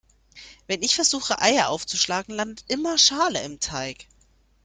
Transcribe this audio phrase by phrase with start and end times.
[0.65, 4.07] Wenn ich versuche Eier aufzuschlagen, landet immer Schale im Teig.